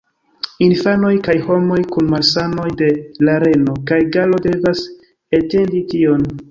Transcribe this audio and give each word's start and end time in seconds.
Infanoj 0.67 1.11
kaj 1.27 1.35
homoj 1.49 1.77
kun 1.91 2.09
malsanoj 2.15 2.67
de 2.81 2.91
la 3.29 3.39
reno 3.47 3.77
kaj 3.93 4.03
galo 4.19 4.45
devas 4.49 4.87
atendi 5.43 5.89
tion. 5.95 6.31